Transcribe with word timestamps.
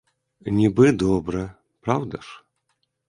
Нібы 0.59 0.87
добра, 1.03 1.43
праўда 1.89 2.15
ж? 2.29 2.37